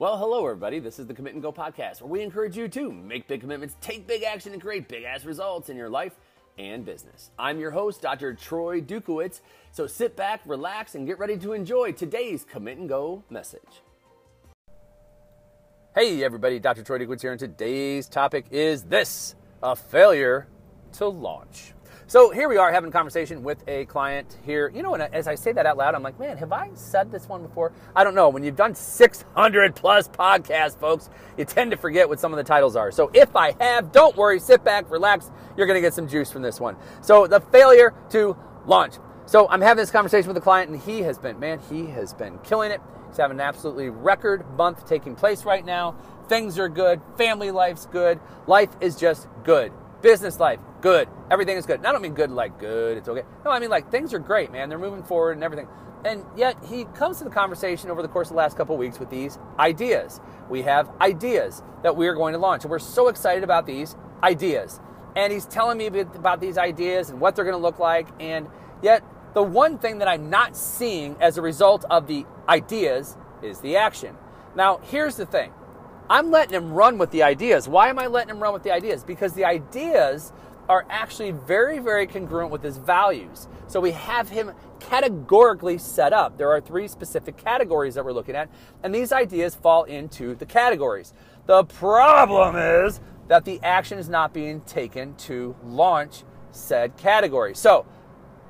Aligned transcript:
Well, 0.00 0.16
hello, 0.16 0.46
everybody. 0.46 0.78
This 0.78 0.98
is 0.98 1.06
the 1.06 1.12
Commit 1.12 1.34
and 1.34 1.42
Go 1.42 1.52
podcast, 1.52 2.00
where 2.00 2.08
we 2.08 2.22
encourage 2.22 2.56
you 2.56 2.68
to 2.68 2.90
make 2.90 3.28
big 3.28 3.42
commitments, 3.42 3.76
take 3.82 4.06
big 4.06 4.22
action, 4.22 4.54
and 4.54 4.62
create 4.62 4.88
big 4.88 5.04
ass 5.04 5.26
results 5.26 5.68
in 5.68 5.76
your 5.76 5.90
life 5.90 6.14
and 6.56 6.86
business. 6.86 7.32
I'm 7.38 7.60
your 7.60 7.70
host, 7.70 8.00
Dr. 8.00 8.32
Troy 8.32 8.80
Dukowitz. 8.80 9.42
So 9.72 9.86
sit 9.86 10.16
back, 10.16 10.40
relax, 10.46 10.94
and 10.94 11.06
get 11.06 11.18
ready 11.18 11.36
to 11.36 11.52
enjoy 11.52 11.92
today's 11.92 12.46
Commit 12.50 12.78
and 12.78 12.88
Go 12.88 13.24
message. 13.28 13.82
Hey, 15.94 16.24
everybody. 16.24 16.58
Dr. 16.58 16.82
Troy 16.82 17.00
Dukowitz 17.00 17.20
here, 17.20 17.32
and 17.32 17.38
today's 17.38 18.08
topic 18.08 18.46
is 18.50 18.84
this 18.84 19.34
a 19.62 19.76
failure 19.76 20.48
to 20.92 21.08
launch. 21.08 21.74
So 22.10 22.30
here 22.30 22.48
we 22.48 22.56
are 22.56 22.72
having 22.72 22.88
a 22.88 22.92
conversation 22.92 23.44
with 23.44 23.62
a 23.68 23.84
client 23.84 24.36
here. 24.44 24.68
You 24.74 24.82
know, 24.82 24.94
and 24.94 25.14
as 25.14 25.28
I 25.28 25.36
say 25.36 25.52
that 25.52 25.64
out 25.64 25.76
loud, 25.76 25.94
I'm 25.94 26.02
like, 26.02 26.18
man, 26.18 26.38
have 26.38 26.50
I 26.50 26.68
said 26.74 27.12
this 27.12 27.28
one 27.28 27.40
before? 27.40 27.70
I 27.94 28.02
don't 28.02 28.16
know. 28.16 28.30
When 28.30 28.42
you've 28.42 28.56
done 28.56 28.74
600 28.74 29.76
plus 29.76 30.08
podcasts, 30.08 30.76
folks, 30.76 31.08
you 31.38 31.44
tend 31.44 31.70
to 31.70 31.76
forget 31.76 32.08
what 32.08 32.18
some 32.18 32.32
of 32.32 32.36
the 32.36 32.42
titles 32.42 32.74
are. 32.74 32.90
So 32.90 33.12
if 33.14 33.36
I 33.36 33.54
have, 33.60 33.92
don't 33.92 34.16
worry, 34.16 34.40
sit 34.40 34.64
back, 34.64 34.90
relax. 34.90 35.30
You're 35.56 35.68
going 35.68 35.76
to 35.76 35.80
get 35.80 35.94
some 35.94 36.08
juice 36.08 36.32
from 36.32 36.42
this 36.42 36.58
one. 36.58 36.74
So 37.00 37.28
the 37.28 37.38
failure 37.38 37.94
to 38.08 38.36
launch. 38.66 38.94
So 39.26 39.48
I'm 39.48 39.60
having 39.60 39.80
this 39.80 39.92
conversation 39.92 40.26
with 40.26 40.36
a 40.36 40.40
client, 40.40 40.68
and 40.68 40.80
he 40.80 41.02
has 41.02 41.16
been, 41.16 41.38
man, 41.38 41.60
he 41.70 41.86
has 41.86 42.12
been 42.12 42.40
killing 42.40 42.72
it. 42.72 42.80
He's 43.06 43.18
having 43.18 43.36
an 43.36 43.40
absolutely 43.40 43.88
record 43.88 44.44
month 44.56 44.84
taking 44.84 45.14
place 45.14 45.44
right 45.44 45.64
now. 45.64 45.94
Things 46.28 46.58
are 46.58 46.68
good. 46.68 47.00
Family 47.16 47.52
life's 47.52 47.86
good. 47.86 48.18
Life 48.48 48.70
is 48.80 48.96
just 48.96 49.28
good. 49.44 49.72
Business 50.02 50.40
life, 50.40 50.58
good. 50.80 51.08
Everything 51.30 51.56
is 51.56 51.66
good. 51.66 51.78
And 51.78 51.86
I 51.86 51.92
don't 51.92 52.02
mean 52.02 52.14
good 52.14 52.30
like 52.30 52.58
good, 52.58 52.98
it's 52.98 53.08
okay. 53.08 53.22
No, 53.44 53.50
I 53.50 53.58
mean 53.58 53.70
like 53.70 53.90
things 53.90 54.12
are 54.14 54.18
great, 54.18 54.50
man. 54.52 54.68
They're 54.68 54.78
moving 54.78 55.02
forward 55.02 55.32
and 55.32 55.44
everything. 55.44 55.68
And 56.04 56.24
yet 56.36 56.56
he 56.64 56.84
comes 56.84 57.18
to 57.18 57.24
the 57.24 57.30
conversation 57.30 57.90
over 57.90 58.02
the 58.02 58.08
course 58.08 58.28
of 58.28 58.32
the 58.32 58.38
last 58.38 58.56
couple 58.56 58.76
weeks 58.76 58.98
with 58.98 59.10
these 59.10 59.38
ideas. 59.58 60.20
We 60.48 60.62
have 60.62 60.90
ideas 61.00 61.62
that 61.82 61.96
we 61.96 62.08
are 62.08 62.14
going 62.14 62.32
to 62.32 62.38
launch. 62.38 62.64
And 62.64 62.70
we're 62.70 62.78
so 62.78 63.08
excited 63.08 63.44
about 63.44 63.66
these 63.66 63.96
ideas. 64.22 64.80
And 65.14 65.32
he's 65.32 65.46
telling 65.46 65.76
me 65.76 65.86
about 65.86 66.40
these 66.40 66.56
ideas 66.56 67.10
and 67.10 67.20
what 67.20 67.36
they're 67.36 67.44
going 67.44 67.56
to 67.56 67.62
look 67.62 67.78
like. 67.78 68.08
And 68.18 68.48
yet, 68.82 69.02
the 69.34 69.42
one 69.42 69.78
thing 69.78 69.98
that 69.98 70.08
I'm 70.08 70.30
not 70.30 70.56
seeing 70.56 71.16
as 71.20 71.36
a 71.36 71.42
result 71.42 71.84
of 71.90 72.06
the 72.06 72.26
ideas 72.48 73.16
is 73.42 73.60
the 73.60 73.76
action. 73.76 74.16
Now, 74.56 74.78
here's 74.84 75.16
the 75.16 75.26
thing 75.26 75.52
I'm 76.08 76.30
letting 76.30 76.54
him 76.54 76.72
run 76.72 76.98
with 76.98 77.10
the 77.10 77.22
ideas. 77.22 77.68
Why 77.68 77.88
am 77.88 77.98
I 77.98 78.06
letting 78.06 78.30
him 78.30 78.42
run 78.42 78.52
with 78.52 78.62
the 78.62 78.72
ideas? 78.72 79.04
Because 79.04 79.34
the 79.34 79.44
ideas 79.44 80.32
are 80.68 80.86
actually 80.88 81.32
very, 81.32 81.78
very 81.78 82.06
congruent 82.06 82.50
with 82.50 82.62
his 82.62 82.76
values. 82.76 83.48
So 83.66 83.80
we 83.80 83.92
have 83.92 84.28
him 84.28 84.52
categorically 84.78 85.78
set 85.78 86.12
up. 86.12 86.38
There 86.38 86.50
are 86.50 86.60
three 86.60 86.88
specific 86.88 87.36
categories 87.36 87.94
that 87.94 88.04
we're 88.04 88.12
looking 88.12 88.36
at, 88.36 88.48
and 88.82 88.94
these 88.94 89.12
ideas 89.12 89.54
fall 89.54 89.84
into 89.84 90.34
the 90.34 90.46
categories. 90.46 91.12
The 91.46 91.64
problem 91.64 92.56
is 92.56 93.00
that 93.28 93.44
the 93.44 93.60
action 93.62 93.98
is 93.98 94.08
not 94.08 94.32
being 94.32 94.60
taken 94.62 95.14
to 95.14 95.54
launch 95.64 96.24
said 96.50 96.96
category. 96.96 97.54
So, 97.54 97.86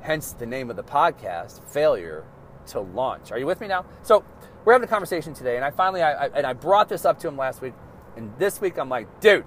hence 0.00 0.32
the 0.32 0.46
name 0.46 0.70
of 0.70 0.76
the 0.76 0.82
podcast, 0.82 1.62
Failure 1.68 2.24
to 2.68 2.80
Launch. 2.80 3.30
Are 3.30 3.38
you 3.38 3.46
with 3.46 3.60
me 3.60 3.68
now? 3.68 3.84
So, 4.02 4.24
we're 4.64 4.72
having 4.72 4.86
a 4.86 4.90
conversation 4.90 5.34
today, 5.34 5.56
and 5.56 5.64
I 5.64 5.70
finally, 5.70 6.02
I, 6.02 6.26
I, 6.26 6.28
and 6.28 6.46
I 6.46 6.52
brought 6.52 6.88
this 6.88 7.04
up 7.04 7.18
to 7.20 7.28
him 7.28 7.36
last 7.36 7.62
week, 7.62 7.74
and 8.16 8.32
this 8.38 8.60
week 8.60 8.78
I'm 8.78 8.88
like, 8.88 9.20
dude, 9.20 9.44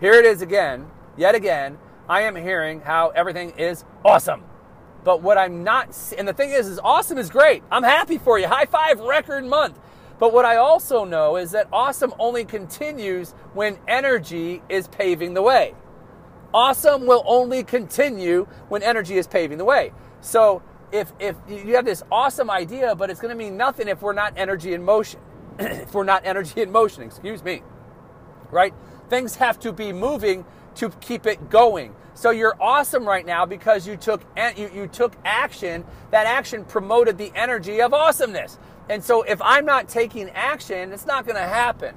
here 0.00 0.14
it 0.14 0.24
is 0.24 0.42
again, 0.42 0.90
yet 1.20 1.34
again. 1.34 1.78
I 2.08 2.22
am 2.22 2.34
hearing 2.34 2.80
how 2.80 3.10
everything 3.10 3.50
is 3.50 3.84
awesome. 4.04 4.42
But 5.04 5.22
what 5.22 5.38
I'm 5.38 5.62
not, 5.62 5.96
and 6.18 6.26
the 6.26 6.32
thing 6.32 6.50
is, 6.50 6.66
is 6.66 6.80
awesome 6.82 7.18
is 7.18 7.30
great. 7.30 7.62
I'm 7.70 7.82
happy 7.82 8.18
for 8.18 8.38
you. 8.38 8.48
High 8.48 8.64
five, 8.64 8.98
record 9.00 9.44
month. 9.44 9.78
But 10.18 10.32
what 10.32 10.44
I 10.44 10.56
also 10.56 11.04
know 11.04 11.36
is 11.36 11.52
that 11.52 11.68
awesome 11.72 12.12
only 12.18 12.44
continues 12.44 13.32
when 13.54 13.78
energy 13.86 14.62
is 14.68 14.88
paving 14.88 15.34
the 15.34 15.42
way. 15.42 15.74
Awesome 16.52 17.06
will 17.06 17.22
only 17.26 17.62
continue 17.62 18.46
when 18.68 18.82
energy 18.82 19.16
is 19.16 19.26
paving 19.26 19.58
the 19.58 19.64
way. 19.64 19.92
So 20.20 20.62
if 20.90 21.12
if 21.20 21.36
you 21.48 21.76
have 21.76 21.84
this 21.84 22.02
awesome 22.10 22.50
idea, 22.50 22.94
but 22.94 23.08
it's 23.08 23.20
going 23.20 23.32
to 23.32 23.38
mean 23.38 23.56
nothing 23.56 23.88
if 23.88 24.02
we're 24.02 24.12
not 24.12 24.34
energy 24.36 24.74
in 24.74 24.82
motion. 24.82 25.20
if 25.58 25.94
we're 25.94 26.04
not 26.04 26.26
energy 26.26 26.60
in 26.60 26.72
motion, 26.72 27.02
excuse 27.02 27.42
me. 27.44 27.62
Right? 28.50 28.74
Things 29.08 29.36
have 29.36 29.58
to 29.60 29.72
be 29.72 29.92
moving 29.92 30.44
to 30.76 30.90
keep 31.00 31.26
it 31.26 31.50
going. 31.50 31.94
So 32.14 32.30
you're 32.30 32.56
awesome 32.60 33.06
right 33.06 33.24
now 33.24 33.46
because 33.46 33.86
you 33.86 33.96
took 33.96 34.22
you, 34.56 34.70
you 34.74 34.86
took 34.86 35.14
action. 35.24 35.84
That 36.10 36.26
action 36.26 36.64
promoted 36.64 37.18
the 37.18 37.32
energy 37.34 37.80
of 37.80 37.94
awesomeness. 37.94 38.58
And 38.88 39.02
so 39.02 39.22
if 39.22 39.40
I'm 39.40 39.64
not 39.64 39.88
taking 39.88 40.28
action, 40.30 40.92
it's 40.92 41.06
not 41.06 41.24
going 41.24 41.36
to 41.36 41.48
happen. 41.48 41.94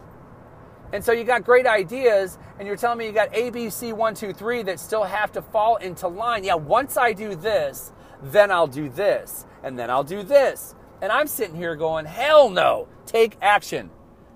And 0.93 1.03
so 1.03 1.11
you 1.11 1.23
got 1.23 1.43
great 1.43 1.65
ideas, 1.65 2.37
and 2.59 2.67
you're 2.67 2.77
telling 2.77 2.99
me 2.99 3.07
you 3.07 3.11
got 3.11 3.35
A, 3.35 3.49
B, 3.49 3.71
C, 3.71 3.93
one, 3.93 4.13
two, 4.13 4.31
three 4.31 4.61
that 4.61 4.79
still 4.79 5.03
have 5.03 5.31
to 5.31 5.41
fall 5.41 5.77
into 5.77 6.07
line. 6.07 6.43
Yeah, 6.43 6.53
once 6.53 6.97
I 6.97 7.13
do 7.13 7.33
this, 7.33 7.91
then 8.21 8.51
I'll 8.51 8.67
do 8.67 8.89
this, 8.89 9.47
and 9.63 9.77
then 9.77 9.89
I'll 9.89 10.03
do 10.03 10.21
this. 10.21 10.75
And 11.01 11.11
I'm 11.11 11.25
sitting 11.25 11.55
here 11.55 11.75
going, 11.75 12.05
hell 12.05 12.51
no, 12.51 12.87
take 13.07 13.37
action. 13.41 13.89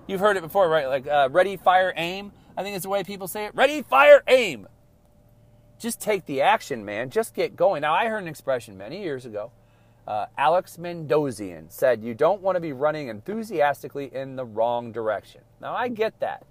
You've 0.08 0.20
heard 0.20 0.36
it 0.36 0.42
before, 0.42 0.68
right? 0.68 0.88
Like 0.88 1.06
uh, 1.06 1.28
ready, 1.30 1.56
fire, 1.56 1.92
aim. 1.96 2.32
I 2.58 2.64
think 2.64 2.74
it's 2.74 2.82
the 2.82 2.88
way 2.88 3.04
people 3.04 3.28
say 3.28 3.44
it. 3.44 3.54
Ready, 3.54 3.82
fire, 3.82 4.24
aim. 4.26 4.66
Just 5.78 6.00
take 6.00 6.26
the 6.26 6.42
action, 6.42 6.84
man. 6.84 7.08
Just 7.08 7.32
get 7.32 7.54
going. 7.54 7.82
Now, 7.82 7.94
I 7.94 8.06
heard 8.06 8.18
an 8.20 8.26
expression 8.26 8.76
many 8.76 9.00
years 9.00 9.24
ago. 9.24 9.52
Uh, 10.08 10.26
Alex 10.36 10.76
Mandossian 10.76 11.70
said, 11.70 12.02
You 12.02 12.14
don't 12.14 12.42
want 12.42 12.56
to 12.56 12.60
be 12.60 12.72
running 12.72 13.06
enthusiastically 13.06 14.12
in 14.12 14.34
the 14.34 14.44
wrong 14.44 14.90
direction. 14.90 15.42
Now, 15.60 15.76
I 15.76 15.86
get 15.86 16.18
that. 16.18 16.44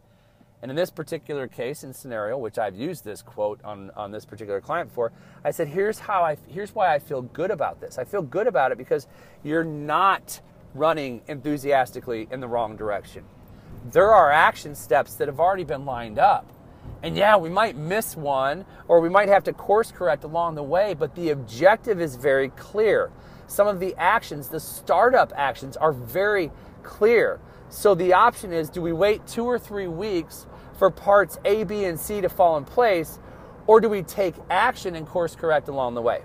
And 0.62 0.72
in 0.72 0.78
this 0.78 0.91
particular 0.91 1.45
case 1.45 1.84
and 1.84 1.94
scenario, 1.94 2.38
which 2.38 2.57
I've 2.57 2.78
used 2.78 3.03
this 3.03 3.22
quote 3.22 3.59
on, 3.66 3.91
on 3.97 4.12
this 4.12 4.24
particular 4.24 4.62
client 4.62 4.89
for, 4.89 5.12
I 5.44 5.51
said, 5.51 5.68
here's 5.68 6.00
how 6.00 6.24
I 6.24 6.38
here's 6.47 6.74
why 6.74 6.95
I 6.95 7.00
feel 7.00 7.22
good 7.22 7.51
about 7.51 7.81
this. 7.81 7.97
I 7.97 8.06
feel 8.06 8.22
good 8.22 8.47
about 8.47 8.72
it 8.72 8.78
because 8.78 9.07
you're 9.44 9.66
not 9.66 10.39
running 10.74 11.22
enthusiastically 11.28 12.29
in 12.31 12.39
the 12.39 12.47
wrong 12.47 12.78
direction. 12.78 13.25
There 13.92 14.12
are 14.12 14.31
action 14.31 14.75
steps 14.75 15.16
that 15.16 15.30
have 15.30 15.40
already 15.40 15.64
been 15.64 15.86
lined 15.86 16.20
up. 16.20 16.52
And 17.03 17.16
yeah, 17.16 17.38
we 17.38 17.50
might 17.50 17.78
miss 17.78 18.18
one 18.18 18.66
or 18.88 19.00
we 19.00 19.09
might 19.09 19.30
have 19.30 19.46
to 19.46 19.53
course 19.53 19.92
correct 19.92 20.24
along 20.25 20.56
the 20.56 20.64
way, 20.64 20.94
but 20.94 21.16
the 21.16 21.30
objective 21.30 22.02
is 22.02 22.16
very 22.16 22.50
clear. 22.50 23.12
Some 23.48 23.68
of 23.68 23.80
the 23.80 23.96
actions, 23.98 24.50
the 24.50 24.59
startup 24.59 25.31
actions, 25.36 25.78
are 25.78 25.94
very 25.94 26.52
clear. 26.84 27.40
So 27.70 27.96
the 27.96 28.14
option 28.14 28.52
is 28.52 28.70
do 28.70 28.81
we 28.81 28.92
wait 28.92 29.25
two 29.25 29.46
or 29.46 29.58
three 29.58 29.88
weeks 29.88 30.48
for 30.78 30.90
parts 30.90 31.38
A, 31.46 31.64
B, 31.64 31.86
and 31.86 32.00
C 32.00 32.19
to 32.19 32.30
fall 32.30 32.58
in 32.58 32.66
place, 32.66 33.19
or 33.68 33.80
do 33.80 33.88
we 33.88 34.02
take 34.02 34.36
action 34.50 34.96
and 34.96 35.08
course 35.08 35.36
correct 35.36 35.69
along 35.69 35.94
the 35.94 36.02
way? 36.02 36.22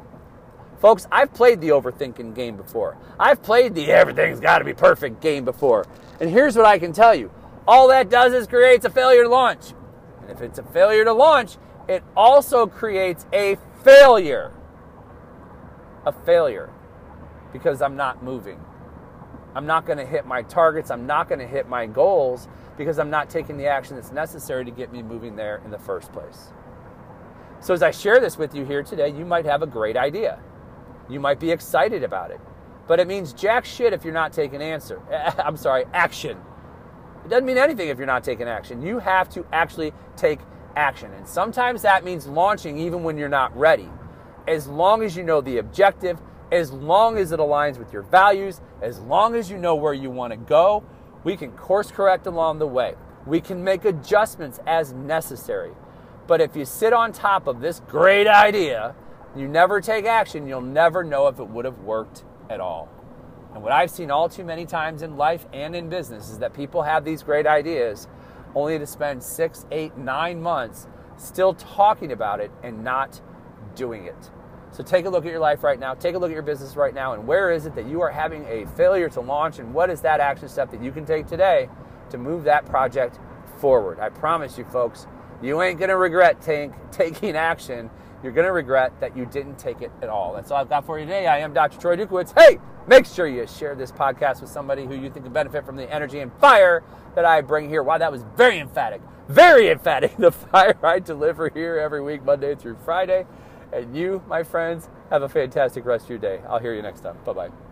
Folks, 0.80 1.06
I've 1.12 1.32
played 1.32 1.60
the 1.60 1.68
overthinking 1.68 2.34
game 2.34 2.56
before. 2.56 2.96
I've 3.20 3.40
played 3.40 3.74
the 3.76 3.88
everything's 3.92 4.40
got 4.40 4.58
to 4.58 4.64
be 4.64 4.74
perfect 4.74 5.20
game 5.20 5.44
before. 5.44 5.86
And 6.20 6.28
here's 6.28 6.56
what 6.56 6.66
I 6.66 6.78
can 6.80 6.92
tell 6.92 7.14
you 7.14 7.30
all 7.66 7.88
that 7.88 8.10
does 8.10 8.32
is 8.32 8.46
creates 8.46 8.84
a 8.84 8.90
failure 8.90 9.22
to 9.24 9.28
launch. 9.28 9.72
And 10.22 10.30
if 10.30 10.40
it's 10.40 10.58
a 10.58 10.62
failure 10.62 11.04
to 11.04 11.12
launch, 11.12 11.56
it 11.88 12.02
also 12.16 12.66
creates 12.66 13.26
a 13.32 13.56
failure. 13.84 14.52
A 16.06 16.12
failure 16.12 16.70
because 17.52 17.82
I'm 17.82 17.96
not 17.96 18.22
moving. 18.22 18.60
I'm 19.54 19.66
not 19.66 19.84
going 19.84 19.98
to 19.98 20.06
hit 20.06 20.26
my 20.26 20.42
targets. 20.42 20.90
I'm 20.90 21.06
not 21.06 21.28
going 21.28 21.38
to 21.38 21.46
hit 21.46 21.68
my 21.68 21.86
goals 21.86 22.48
because 22.76 22.98
I'm 22.98 23.10
not 23.10 23.28
taking 23.28 23.58
the 23.58 23.66
action 23.66 23.96
that's 23.96 24.12
necessary 24.12 24.64
to 24.64 24.70
get 24.70 24.90
me 24.90 25.02
moving 25.02 25.36
there 25.36 25.60
in 25.64 25.70
the 25.70 25.78
first 25.78 26.12
place. 26.12 26.48
So, 27.60 27.74
as 27.74 27.82
I 27.82 27.90
share 27.90 28.18
this 28.18 28.38
with 28.38 28.54
you 28.54 28.64
here 28.64 28.82
today, 28.82 29.10
you 29.10 29.24
might 29.24 29.44
have 29.44 29.62
a 29.62 29.66
great 29.66 29.96
idea. 29.96 30.40
You 31.08 31.20
might 31.20 31.38
be 31.38 31.50
excited 31.50 32.02
about 32.02 32.30
it. 32.30 32.40
But 32.88 32.98
it 32.98 33.06
means 33.06 33.32
jack 33.32 33.64
shit 33.64 33.92
if 33.92 34.04
you're 34.04 34.14
not 34.14 34.32
taking 34.32 34.62
answer. 34.62 35.00
I'm 35.38 35.56
sorry, 35.56 35.84
action. 35.92 36.38
It 37.24 37.28
doesn't 37.28 37.46
mean 37.46 37.58
anything 37.58 37.88
if 37.88 37.98
you're 37.98 38.06
not 38.06 38.24
taking 38.24 38.48
action. 38.48 38.82
You 38.82 38.98
have 38.98 39.28
to 39.30 39.46
actually 39.52 39.92
take 40.16 40.40
action. 40.76 41.12
And 41.12 41.26
sometimes 41.26 41.82
that 41.82 42.04
means 42.04 42.26
launching 42.26 42.78
even 42.78 43.02
when 43.02 43.16
you're 43.16 43.28
not 43.28 43.56
ready. 43.56 43.88
As 44.48 44.66
long 44.66 45.02
as 45.02 45.16
you 45.16 45.22
know 45.22 45.40
the 45.40 45.58
objective, 45.58 46.20
as 46.50 46.72
long 46.72 47.16
as 47.16 47.32
it 47.32 47.38
aligns 47.38 47.78
with 47.78 47.92
your 47.92 48.02
values, 48.02 48.60
as 48.80 48.98
long 49.00 49.34
as 49.34 49.50
you 49.50 49.56
know 49.56 49.74
where 49.74 49.94
you 49.94 50.10
want 50.10 50.32
to 50.32 50.36
go, 50.36 50.82
we 51.24 51.36
can 51.36 51.52
course 51.52 51.90
correct 51.90 52.26
along 52.26 52.58
the 52.58 52.66
way. 52.66 52.94
We 53.24 53.40
can 53.40 53.62
make 53.62 53.84
adjustments 53.84 54.58
as 54.66 54.92
necessary. 54.92 55.70
But 56.26 56.40
if 56.40 56.56
you 56.56 56.64
sit 56.64 56.92
on 56.92 57.12
top 57.12 57.46
of 57.46 57.60
this 57.60 57.80
great 57.88 58.26
idea, 58.26 58.94
you 59.36 59.48
never 59.48 59.80
take 59.80 60.04
action, 60.04 60.46
you'll 60.46 60.60
never 60.60 61.04
know 61.04 61.28
if 61.28 61.38
it 61.38 61.48
would 61.48 61.64
have 61.64 61.78
worked 61.80 62.24
at 62.50 62.60
all. 62.60 62.88
And 63.54 63.62
what 63.62 63.72
I've 63.72 63.90
seen 63.90 64.10
all 64.10 64.28
too 64.28 64.44
many 64.44 64.64
times 64.64 65.02
in 65.02 65.16
life 65.16 65.46
and 65.52 65.76
in 65.76 65.88
business 65.88 66.30
is 66.30 66.38
that 66.38 66.54
people 66.54 66.82
have 66.82 67.04
these 67.04 67.22
great 67.22 67.46
ideas 67.46 68.08
only 68.54 68.78
to 68.78 68.86
spend 68.86 69.22
six, 69.22 69.66
eight, 69.70 69.96
nine 69.96 70.40
months 70.40 70.86
still 71.16 71.54
talking 71.54 72.12
about 72.12 72.40
it 72.40 72.50
and 72.62 72.82
not 72.82 73.20
doing 73.74 74.06
it. 74.06 74.30
So 74.72 74.82
take 74.82 75.04
a 75.04 75.10
look 75.10 75.26
at 75.26 75.30
your 75.30 75.40
life 75.40 75.62
right 75.62 75.78
now, 75.78 75.92
take 75.92 76.14
a 76.14 76.18
look 76.18 76.30
at 76.30 76.34
your 76.34 76.42
business 76.42 76.76
right 76.76 76.94
now, 76.94 77.12
and 77.12 77.26
where 77.26 77.50
is 77.50 77.66
it 77.66 77.74
that 77.74 77.86
you 77.86 78.00
are 78.00 78.10
having 78.10 78.46
a 78.46 78.66
failure 78.74 79.10
to 79.10 79.20
launch, 79.20 79.58
and 79.58 79.74
what 79.74 79.90
is 79.90 80.00
that 80.00 80.18
action 80.18 80.48
step 80.48 80.70
that 80.70 80.82
you 80.82 80.90
can 80.90 81.04
take 81.04 81.26
today 81.26 81.68
to 82.08 82.16
move 82.16 82.44
that 82.44 82.64
project 82.64 83.18
forward. 83.58 84.00
I 84.00 84.08
promise 84.08 84.56
you, 84.56 84.64
folks, 84.64 85.06
you 85.42 85.60
ain't 85.60 85.78
gonna 85.78 85.96
regret 85.96 86.40
taking 86.90 87.36
action. 87.36 87.90
You're 88.22 88.32
gonna 88.32 88.52
regret 88.52 88.92
that 89.00 89.16
you 89.16 89.26
didn't 89.26 89.58
take 89.58 89.82
it 89.82 89.90
at 90.00 90.08
all. 90.08 90.32
That's 90.32 90.50
all 90.50 90.58
I've 90.58 90.68
got 90.68 90.86
for 90.86 90.98
you 90.98 91.06
today. 91.06 91.26
I 91.26 91.38
am 91.38 91.52
Dr. 91.52 91.80
Troy 91.80 91.96
Dukowitz. 91.96 92.32
Hey, 92.38 92.58
make 92.86 93.06
sure 93.06 93.26
you 93.26 93.46
share 93.46 93.74
this 93.74 93.90
podcast 93.90 94.40
with 94.40 94.50
somebody 94.50 94.86
who 94.86 94.94
you 94.94 95.10
think 95.10 95.24
can 95.24 95.32
benefit 95.32 95.66
from 95.66 95.76
the 95.76 95.92
energy 95.92 96.20
and 96.20 96.32
fire 96.34 96.82
that 97.14 97.24
I 97.24 97.40
bring 97.40 97.68
here. 97.68 97.82
Wow, 97.82 97.98
that 97.98 98.12
was 98.12 98.24
very 98.36 98.58
emphatic. 98.58 99.00
Very 99.28 99.68
emphatic. 99.70 100.16
The 100.18 100.30
fire 100.30 100.76
I 100.82 100.98
deliver 101.00 101.48
here 101.48 101.78
every 101.78 102.00
week, 102.00 102.24
Monday 102.24 102.54
through 102.54 102.76
Friday. 102.84 103.26
And 103.72 103.96
you, 103.96 104.22
my 104.28 104.42
friends, 104.42 104.88
have 105.10 105.22
a 105.22 105.28
fantastic 105.28 105.84
rest 105.84 106.04
of 106.04 106.10
your 106.10 106.18
day. 106.18 106.40
I'll 106.48 106.58
hear 106.58 106.74
you 106.74 106.82
next 106.82 107.00
time. 107.00 107.16
Bye 107.24 107.32
bye. 107.32 107.71